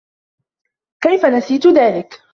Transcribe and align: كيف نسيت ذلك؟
كيف 1.03 1.25
نسيت 1.25 1.67
ذلك؟ 1.67 2.23